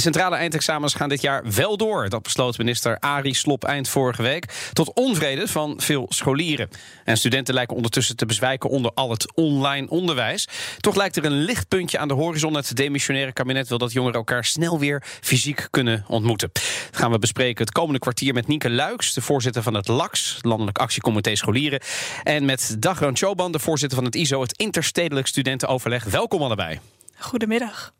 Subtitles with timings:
[0.00, 2.08] De centrale eindexamens gaan dit jaar wel door.
[2.08, 4.70] Dat besloot minister Arie Slop eind vorige week.
[4.72, 6.68] Tot onvrede van veel scholieren.
[7.04, 10.48] En studenten lijken ondertussen te bezwijken onder al het online onderwijs.
[10.78, 12.54] Toch lijkt er een lichtpuntje aan de horizon.
[12.54, 16.50] Het demissionaire kabinet wil dat jongeren elkaar snel weer fysiek kunnen ontmoeten.
[16.52, 20.38] Dat gaan we bespreken het komende kwartier met Nienke Luiks, de voorzitter van het LAX,
[20.40, 21.80] Landelijk Actiecomité Scholieren.
[22.22, 26.04] En met Dagran Choban, de voorzitter van het ISO, het Interstedelijk Studentenoverleg.
[26.04, 26.80] Welkom allebei.
[27.18, 27.92] Goedemiddag.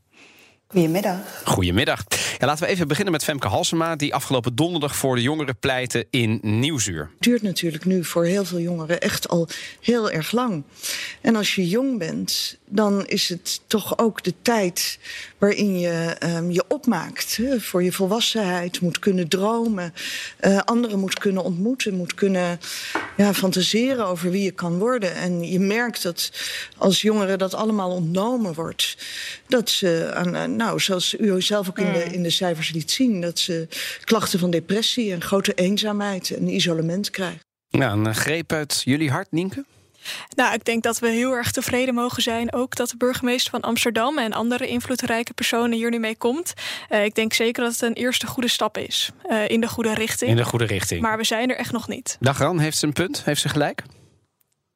[0.73, 1.43] Goedemiddag.
[1.45, 2.05] Goedemiddag.
[2.39, 6.07] Ja, laten we even beginnen met Femke Halsema, die afgelopen donderdag voor de jongeren pleitte
[6.11, 7.11] in Nieuwsuur.
[7.13, 9.49] Het duurt natuurlijk nu voor heel veel jongeren echt al
[9.81, 10.63] heel erg lang.
[11.21, 14.99] En als je jong bent, dan is het toch ook de tijd
[15.39, 17.37] waarin je um, je opmaakt.
[17.37, 19.95] Hè, voor je volwassenheid, moet kunnen dromen,
[20.41, 22.61] uh, anderen moet kunnen ontmoeten, moet kunnen
[23.21, 25.15] ja, fantaseren over wie je kan worden.
[25.15, 26.33] En je merkt dat
[26.77, 28.97] als jongeren dat allemaal ontnomen wordt,
[29.47, 33.21] dat ze, aan, nou, zoals u zelf ook in de, in de cijfers liet zien,
[33.21, 33.69] dat ze
[34.05, 37.41] klachten van depressie en grote eenzaamheid en isolement krijgen.
[37.69, 39.65] Ja, een greep uit jullie hart, Nienke?
[40.37, 42.53] Nou, ik denk dat we heel erg tevreden mogen zijn.
[42.53, 46.53] Ook dat de burgemeester van Amsterdam en andere invloedrijke personen hier nu mee komt.
[46.91, 49.11] Uh, ik denk zeker dat het een eerste goede stap is.
[49.31, 50.31] Uh, in de goede richting.
[50.31, 51.01] In de goede richting.
[51.01, 52.17] Maar we zijn er echt nog niet.
[52.21, 53.25] Dagran, heeft ze een punt?
[53.25, 53.83] Heeft ze gelijk?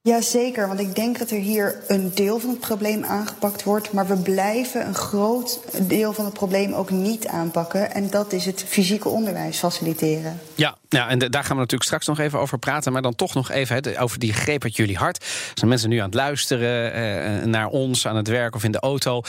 [0.08, 3.92] Jazeker, want ik denk dat er hier een deel van het probleem aangepakt wordt.
[3.92, 7.94] Maar we blijven een groot deel van het probleem ook niet aanpakken.
[7.94, 10.40] En dat is het fysieke onderwijs faciliteren.
[10.54, 12.92] Ja, ja en daar gaan we natuurlijk straks nog even over praten.
[12.92, 15.24] Maar dan toch nog even over die greep uit jullie hart.
[15.54, 18.80] Zijn mensen nu aan het luisteren eh, naar ons, aan het werk of in de
[18.80, 19.22] auto.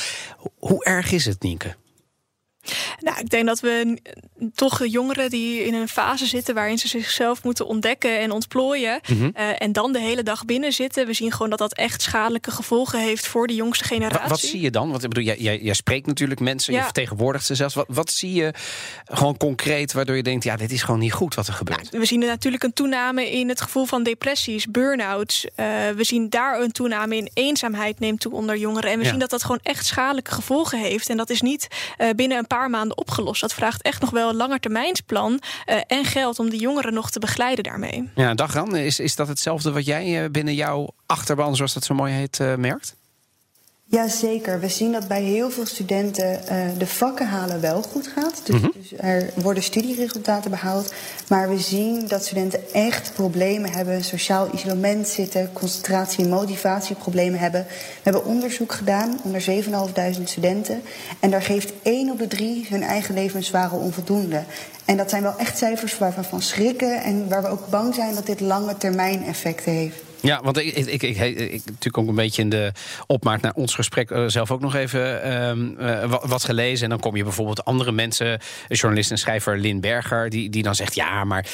[0.60, 1.76] Hoe erg is het, Nienke?
[3.00, 4.00] Nou, ik denk dat we
[4.54, 9.00] toch jongeren die in een fase zitten waarin ze zichzelf moeten ontdekken en ontplooien.
[9.10, 9.32] Mm -hmm.
[9.38, 11.06] uh, en dan de hele dag binnen zitten.
[11.06, 14.20] We zien gewoon dat dat echt schadelijke gevolgen heeft voor de jongste generatie.
[14.20, 14.90] Wat, wat zie je dan?
[14.90, 16.80] Want ik bedoel, jij, jij, jij spreekt natuurlijk mensen, ja.
[16.80, 17.76] je vertegenwoordigt ze zelfs.
[17.76, 18.54] Wat, wat, zie je
[19.06, 21.92] gewoon concreet waardoor je denkt, ja, dit is gewoon niet goed wat er gebeurt?
[21.92, 25.46] Nou, we zien natuurlijk een toename in het gevoel van depressies, burn-outs.
[25.46, 25.66] Uh,
[25.96, 28.92] we zien daar een toename in eenzaamheid neemt toe onder jongeren.
[28.92, 29.10] En we ja.
[29.10, 31.10] zien dat dat gewoon echt schadelijke gevolgen heeft.
[31.10, 33.42] En dat is niet uh, binnen een paar maanden opgelost.
[33.42, 37.20] Dat vraagt echt nog wel een langetermijnsplan uh, en geld om die jongeren nog te
[37.20, 38.10] begeleiden daarmee.
[38.16, 42.14] Ja, Dagran, is, is dat hetzelfde wat jij binnen jouw achterban, zoals dat zo mooi
[42.14, 42.96] heet, uh, merkt?
[43.88, 44.60] Jazeker.
[44.60, 48.42] We zien dat bij heel veel studenten uh, de vakken halen wel goed gaat.
[48.44, 48.72] Dus, mm -hmm.
[48.74, 50.94] dus, er worden studieresultaten behaald.
[51.28, 54.04] Maar we zien dat studenten echt problemen hebben.
[54.04, 57.66] Sociaal isolement zitten, concentratie- en motivatieproblemen hebben.
[57.70, 59.42] We hebben onderzoek gedaan onder
[60.18, 60.82] 7.500 studenten.
[61.20, 64.44] En daar geeft één op de drie hun eigen levensware onvoldoende.
[64.86, 67.04] En dat zijn wel echt cijfers waar we van schrikken.
[67.04, 70.04] En waar we ook bang zijn dat dit lange termijn effecten heeft.
[70.20, 72.72] Ja, want ik, ik, ik, ik, natuurlijk ook een beetje in de
[73.08, 76.84] opmaak naar ons gesprek uh, zelf ook nog even um, uh, wat, gelezen.
[76.84, 80.76] En dan kom je bijvoorbeeld andere mensen, journalist en schrijver Lin Berger, die, die dan
[80.76, 81.46] zegt: ja, maar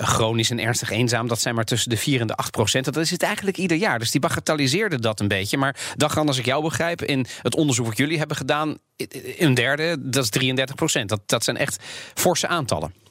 [0.00, 2.84] chronisch en ernstig eenzaam, dat zijn maar tussen de 4 en de 8 procent.
[2.84, 3.98] Dat is het eigenlijk ieder jaar.
[3.98, 5.56] Dus die bagatelliseerde dat een beetje.
[5.56, 8.78] Maar dan, als ik jou begrijp, in het onderzoek wat jullie hebben gedaan,
[9.38, 11.08] een derde, dat is 33 procent.
[11.08, 11.82] Dat, dat zijn echt
[12.14, 13.03] forse aantallen.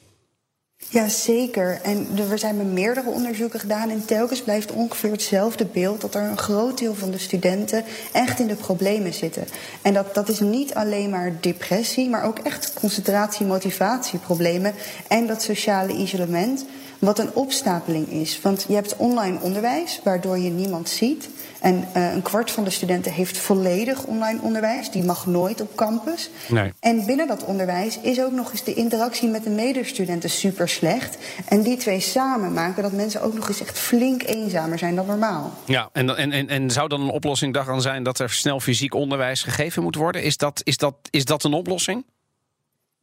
[0.88, 1.80] Ja, zeker.
[1.82, 3.90] En er zijn met meerdere onderzoeken gedaan.
[3.90, 8.40] En telkens blijft ongeveer hetzelfde beeld: dat er een groot deel van de studenten echt
[8.40, 9.44] in de problemen zitten.
[9.82, 14.72] En dat, dat is niet alleen maar depressie, maar ook echt concentratie- motivatieproblemen.
[15.08, 16.64] En dat sociale isolement.
[16.98, 18.40] Wat een opstapeling is.
[18.42, 21.28] Want je hebt online onderwijs, waardoor je niemand ziet.
[21.60, 24.90] En uh, een kwart van de studenten heeft volledig online onderwijs.
[24.90, 26.30] Die mag nooit op campus.
[26.48, 26.72] Nee.
[26.80, 31.16] En binnen dat onderwijs is ook nog eens de interactie met de medestudenten super slecht.
[31.48, 35.06] En die twee samen maken dat mensen ook nog eens echt flink eenzamer zijn dan
[35.06, 35.52] normaal.
[35.64, 38.94] Ja, en, en, en, en zou dan een oplossing daaraan zijn dat er snel fysiek
[38.94, 40.22] onderwijs gegeven moet worden?
[40.22, 42.04] Is dat, is dat, is dat een oplossing?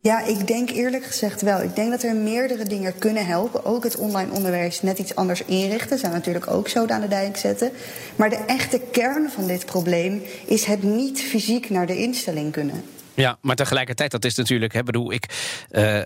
[0.03, 1.62] Ja, ik denk eerlijk gezegd wel.
[1.62, 3.65] Ik denk dat er meerdere dingen kunnen helpen.
[3.65, 6.00] Ook het online onderwijs net iets anders inrichten.
[6.00, 7.71] Zou natuurlijk ook zo aan de dijk zetten.
[8.15, 12.83] Maar de echte kern van dit probleem is het niet fysiek naar de instelling kunnen.
[13.13, 15.25] Ja, maar tegelijkertijd, dat is natuurlijk, hè, bedoel ik,
[15.72, 16.04] uh, uh,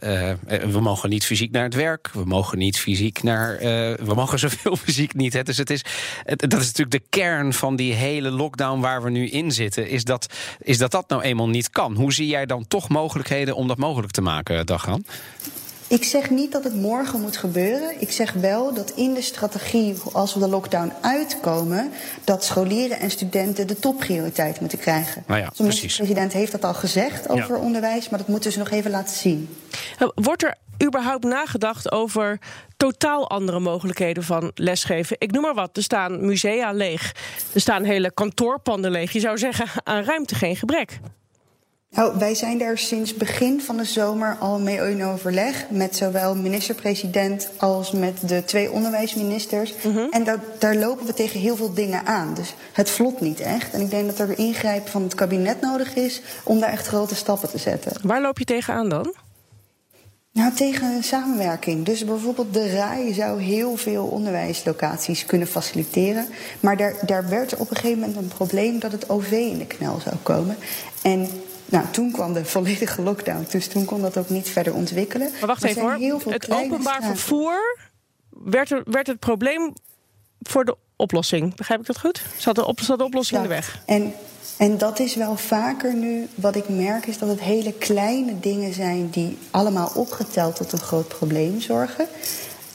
[0.47, 3.59] we mogen niet fysiek naar het werk, we mogen niet fysiek naar, uh,
[3.93, 5.33] we mogen zoveel fysiek niet.
[5.33, 5.81] Hè, dus het is,
[6.25, 10.03] dat is natuurlijk de kern van die hele lockdown waar we nu in zitten, is
[10.03, 11.95] dat, is dat dat nou eenmaal niet kan.
[11.95, 15.05] Hoe zie jij dan toch mogelijkheden om dat mogelijk te maken, Dagan?
[15.87, 18.01] Ik zeg niet dat het morgen moet gebeuren.
[18.01, 21.91] Ik zeg wel dat in de strategie, als we de lockdown uitkomen,
[22.23, 25.23] dat scholieren en studenten de topprioriteit moeten krijgen.
[25.27, 28.69] Nou ja, de president heeft dat al gezegd over onderwijs, maar dat moeten ze nog
[28.69, 29.49] even laten zien.
[30.15, 32.39] Wordt er überhaupt nagedacht over
[32.77, 35.15] totaal andere mogelijkheden van lesgeven?
[35.19, 35.77] Ik noem maar wat.
[35.77, 37.15] Er staan musea leeg.
[37.53, 39.11] Er staan hele kantoorpanden leeg.
[39.11, 40.99] Je zou zeggen, aan ruimte geen gebrek.
[41.95, 45.65] Nou, wij zijn daar sinds begin van de zomer al mee in overleg.
[45.69, 49.73] Met zowel minister-president als met de twee onderwijsministers.
[49.83, 50.07] Mhm.
[50.09, 52.33] En dat, daar lopen we tegen heel veel dingen aan.
[52.33, 53.73] Dus het vlot niet echt.
[53.73, 57.15] En ik denk dat er ingrijp van het kabinet nodig is om daar echt grote
[57.15, 57.91] stappen te zetten.
[58.01, 59.13] Waar loop je tegenaan dan?
[60.31, 61.85] Nou, tegen samenwerking.
[61.85, 66.27] Dus bijvoorbeeld de RAI zou heel veel onderwijslocaties kunnen faciliteren.
[66.59, 69.65] Maar daar, daar werd op een gegeven moment een probleem dat het OV in de
[69.65, 70.57] knel zou komen.
[71.01, 71.29] En
[71.65, 73.45] nou, toen kwam de volledige lockdown.
[73.49, 75.29] Dus toen kon dat ook niet verder ontwikkelen.
[75.39, 76.31] Maar wacht even hoor.
[76.33, 77.77] Het openbaar vervoer
[78.29, 79.73] werd, er, werd het probleem
[80.41, 81.55] voor de oplossing.
[81.55, 82.21] Begrijp ik dat goed?
[82.37, 83.79] Zat de, op, zat de oplossing in de weg?
[83.85, 84.13] En,
[84.57, 86.27] en dat is wel vaker nu.
[86.35, 90.79] Wat ik merk is dat het hele kleine dingen zijn die allemaal opgeteld tot een
[90.79, 92.07] groot probleem zorgen.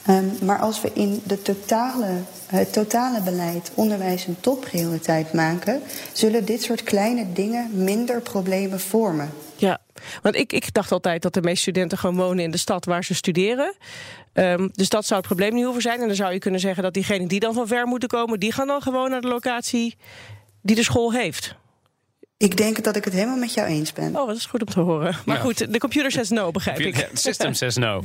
[0.09, 2.07] Um, maar als we in de totale,
[2.45, 5.81] het totale beleid onderwijs een topprioriteit maken,
[6.13, 9.29] zullen dit soort kleine dingen minder problemen vormen.
[9.55, 9.79] Ja,
[10.21, 13.03] want ik, ik dacht altijd dat de meeste studenten gewoon wonen in de stad waar
[13.03, 13.75] ze studeren.
[14.33, 16.01] Um, dus dat zou het probleem niet hoeven zijn.
[16.01, 18.51] En dan zou je kunnen zeggen dat diegenen die dan van ver moeten komen, die
[18.51, 19.97] gaan dan gewoon naar de locatie
[20.61, 21.55] die de school heeft.
[22.41, 24.15] Ik denk dat ik het helemaal met jou eens ben.
[24.15, 25.15] Oh, dat is goed om te horen.
[25.25, 27.09] Maar goed, de computer says no, begrijp ik.
[27.13, 28.03] System says no.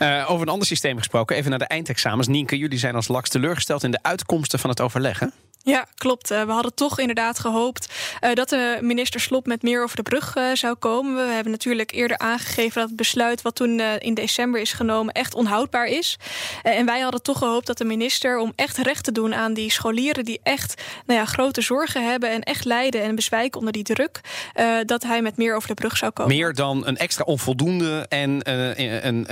[0.00, 2.28] Uh, over een ander systeem gesproken, even naar de eindexamens.
[2.28, 5.32] Nienke, jullie zijn als LAX teleurgesteld in de uitkomsten van het overleggen.
[5.64, 6.30] Ja, klopt.
[6.30, 10.02] Uh, we hadden toch inderdaad gehoopt uh, dat de minister Slop met meer over de
[10.02, 11.26] brug uh, zou komen.
[11.26, 15.34] We hebben natuurlijk eerder aangegeven dat het besluit wat toen in december is genomen echt
[15.34, 16.18] onhoudbaar is.
[16.62, 19.70] en wij hadden toch gehoopt dat de minister, om echt recht te doen aan die
[19.70, 23.82] scholieren die echt nou ja, grote zorgen hebben en echt lijden en bezwijken onder die
[23.82, 24.20] druk,
[24.86, 26.36] dat hij met meer over de brug zou komen.
[26.36, 28.40] Meer dan een extra onvoldoende en
[29.06, 29.26] een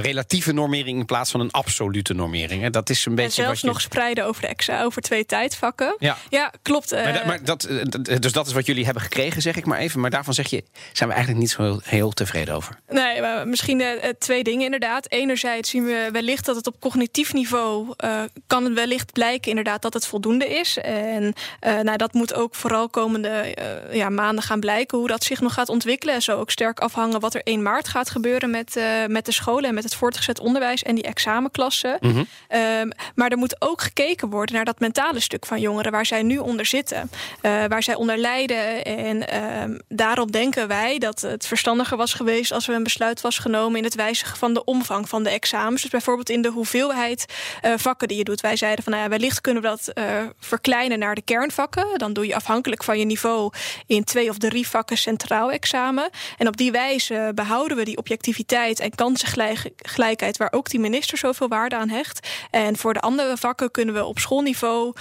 [0.00, 2.62] relatieve normering in plaats van een absolute normering.
[2.62, 2.70] Hè?
[2.70, 3.28] Dat is een beetje.
[3.28, 3.66] En zelfs wat je...
[3.66, 5.56] nog spreiden over de over twee tijd
[5.98, 6.90] ja, ja klopt.
[6.90, 9.78] Maar, uh, maar dat, eh, dus dat is wat jullie hebben gekregen, zeg ik maar
[9.78, 10.00] even.
[10.00, 12.78] Maar daarvan zeg je, zijn we eigenlijk niet zo heel, heel tevreden over.
[12.88, 13.88] Nee, maar misschien uh,
[14.18, 15.10] twee dingen inderdaad.
[15.10, 17.94] Enerzijds zien we wellicht dat het op cognitief niveau...
[18.04, 20.78] Uh, kan het wellicht blijken inderdaad dat het voldoende is.
[20.78, 23.54] En nou, dat moet ook vooral komende
[23.92, 24.98] ja, maanden gaan blijken...
[24.98, 26.14] hoe dat zich nog gaat ontwikkelen.
[26.14, 28.50] En zo ook sterk afhangen wat er 1 maart gaat gebeuren...
[28.50, 31.96] met, met de scholen en met het voortgezet onderwijs en die examenklassen.
[32.00, 32.92] Mm -hmm.
[33.14, 36.38] maar er moet ook gekeken worden naar dat mentale stuk van jongeren waar zij nu
[36.38, 37.10] onder zitten,
[37.42, 38.84] uh, waar zij onder lijden.
[38.84, 43.38] En uh, daarom denken wij dat het verstandiger was geweest als er een besluit was
[43.38, 45.82] genomen in het wijzigen van de omvang van de examens.
[45.82, 47.24] Dus bijvoorbeeld in de hoeveelheid
[47.62, 48.40] uh, vakken die je doet.
[48.40, 49.92] Wij zeiden van nou ja, wellicht kunnen we dat
[50.38, 51.86] verkleinen naar de kernvakken.
[51.98, 53.52] Dan doe je afhankelijk van je niveau
[53.86, 56.10] in twee of drie vakken centraal examen.
[56.38, 61.48] En op die wijze behouden we die objectiviteit en kansengelijkheid waar ook die minister zoveel
[61.48, 62.28] waarde aan hecht.
[62.50, 64.92] En voor de andere vakken kunnen we op schoolniveau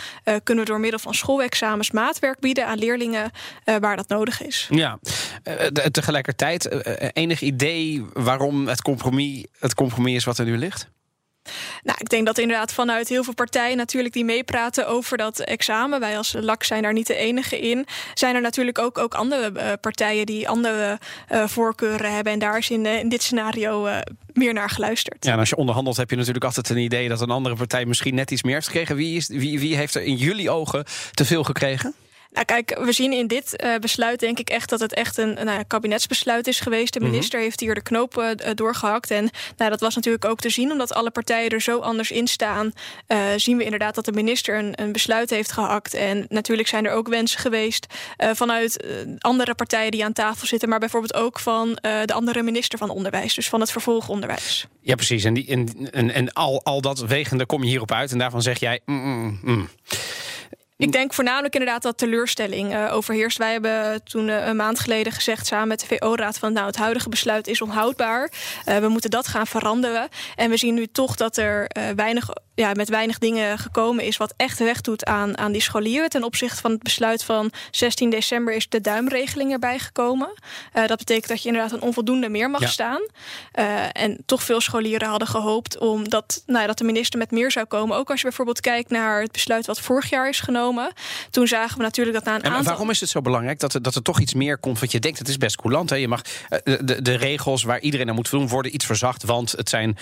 [0.43, 3.31] kunnen we door middel van schoolexamens maatwerk bieden aan leerlingen
[3.65, 4.67] uh, waar dat nodig is.
[4.69, 4.99] Ja,
[5.43, 6.69] uh, tegelijkertijd
[7.13, 10.89] enig idee waarom het compromis, het compromis is wat er nu ligt?
[11.83, 15.99] Nou, ik denk dat inderdaad vanuit heel veel partijen natuurlijk die meepraten over dat examen.
[15.99, 17.85] Wij als LAK zijn daar niet de enige in.
[18.13, 20.99] Zijn er natuurlijk ook, ook andere uh, partijen die andere
[21.31, 22.33] uh, voorkeuren hebben.
[22.33, 23.89] En daar is in, in dit scenario
[24.33, 25.25] meer naar geluisterd.
[25.25, 27.85] Ja, en als je onderhandelt heb je natuurlijk altijd een idee dat een andere partij
[27.85, 28.95] misschien net iets meer heeft gekregen.
[28.95, 31.95] Wie, is, wie, wie heeft er in jullie ogen te veel gekregen?
[32.31, 35.33] Nou, kijk, we zien in dit uh, besluit denk ik echt dat het echt een
[35.33, 36.93] nou, kabinetsbesluit is geweest.
[36.93, 37.09] De mhm.
[37.09, 37.49] minister mm -hmm.
[37.49, 39.11] heeft hier de knopen uh, doorgehakt.
[39.11, 42.27] En nou, dat was natuurlijk ook te zien, omdat alle partijen er zo anders in
[42.27, 42.71] staan.
[43.07, 45.93] Uh, zien we inderdaad dat de minister een, een, besluit heeft gehakt.
[45.93, 47.85] En natuurlijk zijn er ook wensen geweest
[48.17, 48.85] vanuit
[49.19, 50.69] andere partijen die aan tafel zitten.
[50.69, 53.33] Maar bijvoorbeeld ook van de andere minister van Onderwijs.
[53.33, 54.67] Dus van het vervolgonderwijs.
[54.81, 55.23] Ja, precies.
[55.23, 58.11] En, die, en, en, en al, al dat wegende kom je hierop uit.
[58.11, 58.79] En daarvan zeg jij.
[58.85, 59.69] Mm, mm, mm.
[60.81, 63.37] Ik denk voornamelijk inderdaad dat teleurstelling uh, overheerst.
[63.37, 66.75] Wij hebben toen uh, een maand geleden gezegd samen met de VO-raad van nou het
[66.75, 68.31] huidige besluit is onhoudbaar.
[68.65, 70.09] Uh, we moeten dat gaan veranderen.
[70.35, 72.29] En we zien nu toch dat er weinig
[72.61, 76.09] ja, met weinig dingen gekomen is wat echt recht doet aan, aan die scholieren.
[76.09, 80.29] Ten opzichte van het besluit van 16 december is de duimregeling erbij gekomen.
[80.73, 83.01] Uh, dat betekent dat je inderdaad een onvoldoende meer mag staan.
[83.55, 87.51] Uh, en toch veel scholieren hadden gehoopt om dat, nou, dat de minister met meer
[87.51, 87.97] zou komen.
[87.97, 90.93] Ook als je bijvoorbeeld kijkt naar het besluit wat vorig jaar is genomen.
[91.29, 92.65] Toen zagen we natuurlijk dat na een en aantal...
[92.65, 94.79] waarom is het zo belangrijk dat er, dat er toch iets meer komt?
[94.79, 95.89] Want je denkt, het is best coulant.
[95.89, 95.95] Hè?
[95.95, 96.21] Je mag,
[96.63, 99.23] de, de regels waar iedereen aan moet doen worden iets verzacht.
[99.23, 99.97] Want het zijn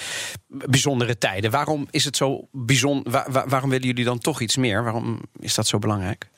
[0.48, 1.52] bijzondere tijden.
[1.52, 3.26] Waarom is het zo bijzonder?
[3.48, 4.84] waarom willen jullie dan toch iets meer?
[4.84, 6.30] Waarom is dat zo belangrijk?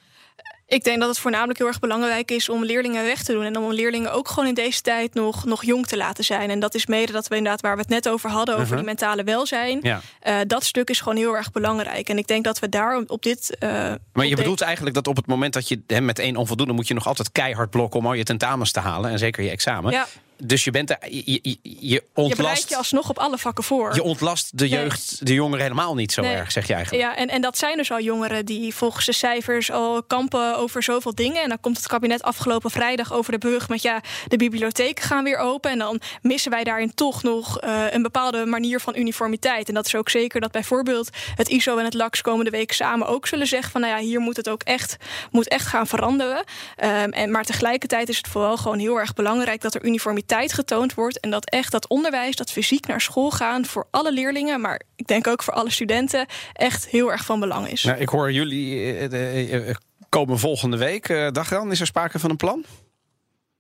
[0.71, 3.43] Ik denk dat het voornamelijk heel erg belangrijk is om leerlingen weg te doen.
[3.43, 6.49] En om leerlingen ook gewoon in deze tijd nog, nog jong te laten zijn.
[6.49, 8.75] En dat is mede dat we inderdaad, waar we het net over hadden, over uh
[8.75, 9.79] die mentale welzijn.
[9.81, 10.01] Ja.
[10.27, 12.09] Uh, dat stuk is gewoon heel erg belangrijk.
[12.09, 13.57] En ik denk dat we daar op dit.
[13.63, 13.69] Uh,
[14.13, 16.87] maar je bedoelt eigenlijk dat op het moment dat je hè, met één onvoldoende moet
[16.87, 19.11] je nog altijd keihard blokken om al je tentamens te halen.
[19.11, 19.91] En zeker je examen.
[19.91, 20.07] Ja
[20.43, 22.69] dus je bent er, je, je, je ontlast.
[22.69, 23.95] Je alsnog op alle vakken voor.
[23.95, 27.03] Je ontlast de jeugd, de jongeren helemaal niet zo erg, zeg je eigenlijk.
[27.03, 30.83] Ja, en, en dat zijn dus al jongeren die volgens de cijfers al kampen over
[30.83, 31.41] zoveel dingen.
[31.41, 35.24] En dan komt het kabinet afgelopen vrijdag over de brug met ja, de bibliotheken gaan
[35.24, 35.71] weer open.
[35.71, 39.67] En dan missen wij daarin toch nog uh, een bepaalde manier van uniformiteit.
[39.67, 43.07] En dat is ook zeker dat bijvoorbeeld het ISO en het LAX komende week samen
[43.07, 44.98] ook zullen zeggen van nou ja, hier moet het ook echt,
[45.31, 46.38] moet echt gaan veranderen.
[46.38, 50.53] Um, en, maar tegelijkertijd is het vooral gewoon heel erg belangrijk dat er uniformiteit tijd
[50.53, 51.19] getoond wordt.
[51.19, 55.07] En dat echt dat onderwijs, dat fysiek naar school gaan voor alle leerlingen, maar ik
[55.07, 57.83] denk ook voor alle studenten, echt heel erg van belang is.
[57.83, 58.75] Nou, ik hoor jullie
[59.09, 59.75] uh, uh,
[60.09, 61.09] komen volgende week.
[61.09, 62.65] Uh, dan is er sprake van een plan?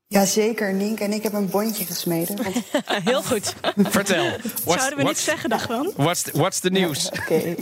[0.07, 2.37] Jazeker, Nienke en ik heb een bondje gesmeden.
[3.03, 3.55] Heel goed.
[3.77, 4.29] Vertel.
[4.63, 5.91] What's, Zouden we niet zeggen, dan?
[5.95, 7.09] What's the, what's the news?
[7.09, 7.55] Oké.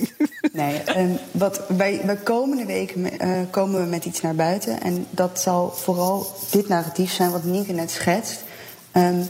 [0.53, 4.81] Nee, um, wat wij, wij komende week uh, komen we met iets naar buiten.
[4.81, 8.47] En dat zal vooral dit narratief zijn wat Nienke net schetst.
[8.93, 9.29] Um,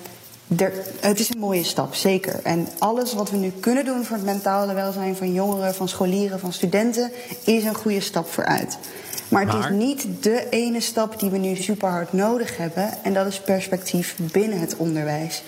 [0.57, 2.39] er, het is een mooie stap, zeker.
[2.43, 6.39] En alles wat we nu kunnen doen voor het mentale welzijn van jongeren, van scholieren,
[6.39, 7.11] van studenten,
[7.45, 8.77] is een goede stap vooruit.
[9.27, 13.03] Maar het is niet de ene stap die we nu super hard nodig hebben.
[13.03, 15.43] En dat is perspectief binnen het onderwijs.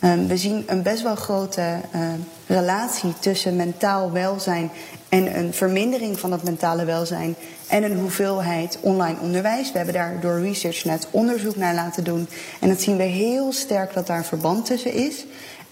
[0.00, 2.00] Um, we zien een best wel grote uh,
[2.46, 4.70] relatie tussen mentaal welzijn
[5.08, 7.36] en een vermindering van het mentale welzijn
[7.68, 9.72] en een hoeveelheid online onderwijs.
[9.72, 12.28] We hebben daar door ResearchNet onderzoek naar laten doen.
[12.60, 15.24] En dat zien we heel sterk dat daar een verband tussen is.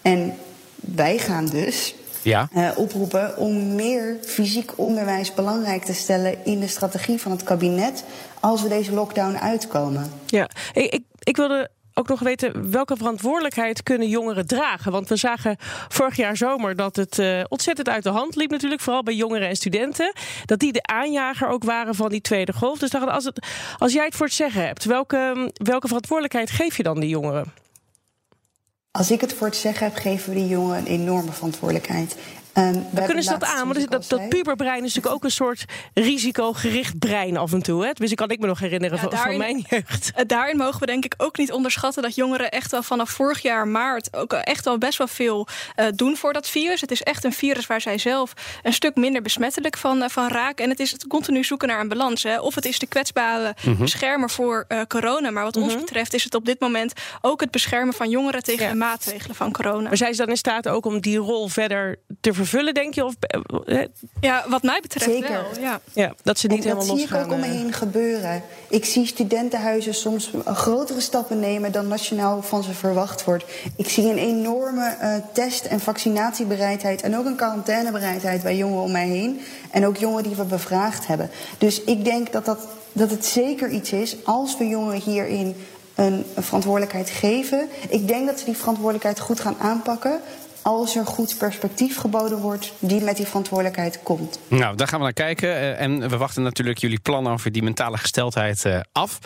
[0.02, 0.36] En
[0.76, 2.48] wij gaan dus ja.
[2.56, 8.04] Uh, oproepen om meer fysiek onderwijs belangrijk te stellen in de strategie van het kabinet
[8.40, 10.10] als we deze lockdown uitkomen.
[10.26, 14.92] Ja, ik, ik, ik wilde ook nog weten welke verantwoordelijkheid kunnen jongeren dragen.
[14.92, 15.56] Want we zagen
[15.88, 19.48] vorig jaar zomer dat het uh, ontzettend uit de hand liep, natuurlijk, vooral bij jongeren
[19.48, 20.12] en studenten.
[20.44, 22.78] Dat die de aanjager ook waren van die tweede golf.
[22.78, 23.46] Dus als, het,
[23.78, 27.52] als jij het voor het zeggen hebt, welke, welke verantwoordelijkheid geef je dan die jongeren?
[28.90, 32.16] Als ik het voor het zeggen heb, geven we die jongeren een enorme verantwoordelijkheid.
[32.58, 33.68] Um, we kunnen ze dat aan?
[33.68, 37.84] Want dat, dat puberbrein is natuurlijk ook een soort risicogericht brein af en toe.
[37.84, 37.92] Hè?
[37.92, 40.12] Dus ik kan ik me nog herinneren van, daarin, van, mijn jeugd.
[40.14, 43.42] Eh, daarin mogen we denk ik ook niet onderschatten dat jongeren echt wel vanaf vorig
[43.42, 45.46] jaar maart ook echt wel best wel veel
[45.76, 46.80] uh, doen voor dat virus.
[46.80, 48.32] Het is echt een virus waar zij zelf
[48.62, 50.64] een stuk minder besmettelijk van, uh, van raken.
[50.64, 52.22] En het is het continu zoeken naar een balans.
[52.22, 52.40] Hè?
[52.40, 53.82] Of het is de kwetsbare mm -hmm.
[53.84, 55.30] beschermer voor corona.
[55.30, 55.70] Maar wat mm -hmm.
[55.70, 55.84] ons mhm.
[55.84, 58.70] betreft is het op dit moment ook het beschermen van jongeren tegen ja.
[58.70, 59.88] de maatregelen van corona.
[59.88, 63.04] Maar zijn ze dan in staat ook om die rol verder te vervullen, denk je?
[63.04, 63.14] Of,
[63.64, 63.86] eh,
[64.20, 65.30] ja, wat mij betreft Zeker.
[65.30, 65.44] wel.
[65.60, 65.80] Ja.
[65.92, 67.18] ja dat ze niet en helemaal los gaan.
[67.18, 68.42] Dat zie ik ook om me heen gebeuren.
[68.68, 73.44] Ik zie studentenhuizen soms grotere stappen nemen dan nationaal van ze verwacht wordt.
[73.76, 78.92] Ik zie een enorme uh, test- en vaccinatiebereidheid en ook een quarantainebereidheid bij jongeren om
[78.92, 79.40] mij heen.
[79.70, 81.30] En ook jongeren die we bevraagd hebben.
[81.58, 85.56] Dus ik denk dat, dat, dat het zeker iets is als we jongeren hierin
[85.94, 87.68] een verantwoordelijkheid geven.
[87.88, 90.20] Ik denk dat ze die verantwoordelijkheid goed gaan aanpakken
[90.64, 94.38] als er goed perspectief geboden wordt die met die verantwoordelijkheid komt.
[94.48, 95.48] Nou, daar gaan we naar kijken.
[95.48, 99.18] Uh, en we wachten natuurlijk jullie plannen over die mentale gesteldheid uh, af.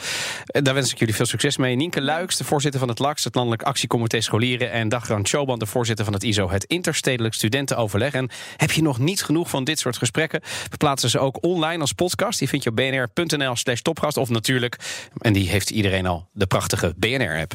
[0.53, 1.75] Uh, daar wens ik jullie veel succes mee.
[1.75, 4.71] Nienke Luiks, de voorzitter van het LAX, het Landelijk Actiecomité Scholieren.
[4.71, 8.13] En Dagran Choban, de voorzitter van het ISO, het Interstedelijk Studentenoverleg.
[8.13, 10.41] En heb je nog niet genoeg van dit soort gesprekken?
[10.71, 12.39] We plaatsen ze ook online als podcast.
[12.39, 14.17] Die vind je op bnr.nl slash topgast.
[14.17, 14.77] Of natuurlijk,
[15.19, 17.55] en die heeft iedereen al, de prachtige BNR-app.